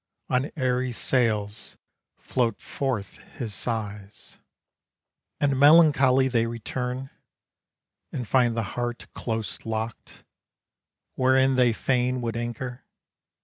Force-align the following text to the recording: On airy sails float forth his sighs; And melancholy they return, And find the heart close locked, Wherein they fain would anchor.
On 0.31 0.49
airy 0.55 0.91
sails 0.91 1.77
float 2.17 2.59
forth 2.59 3.17
his 3.37 3.53
sighs; 3.53 4.39
And 5.39 5.59
melancholy 5.59 6.27
they 6.27 6.47
return, 6.47 7.11
And 8.11 8.27
find 8.27 8.57
the 8.57 8.63
heart 8.73 9.05
close 9.13 9.63
locked, 9.63 10.23
Wherein 11.13 11.53
they 11.53 11.71
fain 11.71 12.19
would 12.21 12.35
anchor. 12.35 12.83